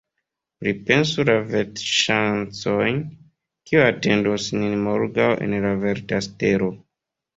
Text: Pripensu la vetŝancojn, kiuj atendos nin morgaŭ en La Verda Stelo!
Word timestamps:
Pripensu 0.63 1.25
la 1.29 1.35
vetŝancojn, 1.49 2.97
kiuj 3.67 3.83
atendos 3.91 4.49
nin 4.63 4.75
morgaŭ 4.89 5.29
en 5.47 5.59
La 5.67 5.75
Verda 5.85 6.23
Stelo! 6.29 6.73